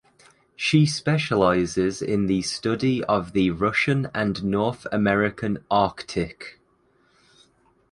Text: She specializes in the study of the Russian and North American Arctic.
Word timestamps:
She 0.55 0.87
specializes 0.87 2.01
in 2.01 2.25
the 2.25 2.41
study 2.41 3.03
of 3.03 3.33
the 3.33 3.51
Russian 3.51 4.09
and 4.15 4.43
North 4.43 4.87
American 4.91 5.63
Arctic. 5.69 6.59